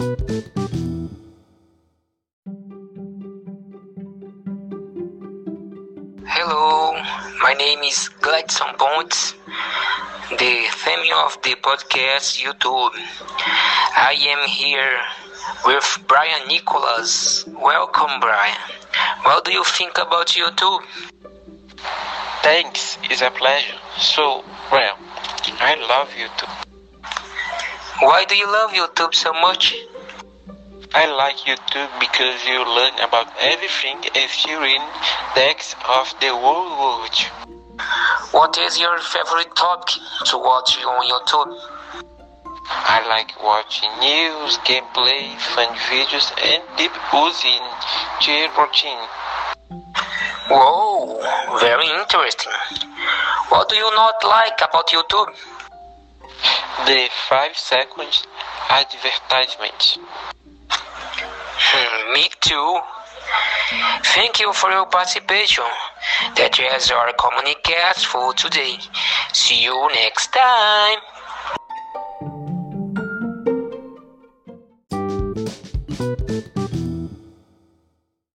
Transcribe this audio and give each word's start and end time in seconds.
Hello, 0.00 0.16
my 7.42 7.52
name 7.58 7.80
is 7.80 8.08
Gladson 8.22 8.78
Pontes, 8.78 9.34
the 10.30 10.64
theme 10.72 11.12
of 11.18 11.36
the 11.42 11.54
podcast 11.60 12.40
YouTube. 12.40 12.94
I 13.94 14.16
am 14.26 14.48
here 14.48 14.98
with 15.66 15.98
Brian 16.08 16.48
Nicholas. 16.48 17.44
Welcome, 17.48 18.20
Brian. 18.20 18.56
What 19.24 19.44
do 19.44 19.52
you 19.52 19.64
think 19.64 19.98
about 19.98 20.28
YouTube? 20.28 20.82
Thanks, 22.42 22.96
it's 23.02 23.20
a 23.20 23.30
pleasure. 23.30 23.76
So, 23.98 24.44
well, 24.72 24.96
I 25.60 25.74
love 25.74 26.08
YouTube. 26.16 26.66
Why 28.00 28.24
do 28.24 28.34
you 28.34 28.46
love 28.50 28.70
YouTube 28.70 29.14
so 29.14 29.34
much? 29.34 29.76
I 30.92 31.06
like 31.06 31.36
YouTube 31.46 31.88
because 32.00 32.44
you 32.46 32.58
learn 32.66 32.98
about 32.98 33.30
everything 33.40 34.02
if 34.12 34.44
you 34.44 34.60
read 34.60 34.82
text 35.36 35.76
of 35.86 36.12
the 36.18 36.34
whole 36.34 36.66
world. 36.82 37.14
What 38.32 38.58
is 38.58 38.80
your 38.80 38.98
favorite 38.98 39.54
topic 39.54 39.94
to 40.26 40.38
watch 40.38 40.82
on 40.82 41.06
YouTube? 41.06 41.54
I 42.66 43.06
like 43.06 43.30
watching 43.40 43.90
news, 44.02 44.58
gameplay, 44.66 45.38
fun 45.54 45.70
videos, 45.86 46.34
and 46.42 46.62
deep 46.76 46.90
using 47.14 47.62
chair 48.18 48.50
routine. 48.58 49.06
Whoa, 50.50 51.22
very 51.60 51.86
interesting. 51.86 52.52
What 53.48 53.68
do 53.68 53.76
you 53.76 53.90
not 53.94 54.24
like 54.24 54.58
about 54.58 54.88
YouTube? 54.88 55.36
The 56.86 57.08
5 57.28 57.56
seconds 57.56 58.26
advertisement 58.68 59.98
me 62.12 62.28
too. 62.40 62.78
Thank 64.14 64.40
you 64.40 64.52
for 64.52 64.70
your 64.70 64.86
participation. 64.86 65.64
That 66.36 66.58
is 66.58 66.90
our 66.90 67.12
communicast 67.12 68.06
for 68.06 68.32
today. 68.34 68.78
See 69.32 69.62
you 69.64 69.88
next 69.94 70.32
time. 70.32 70.98